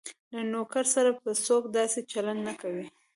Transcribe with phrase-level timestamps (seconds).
[0.33, 2.85] له نوکر سره به څوک داسې چلند نه کوي.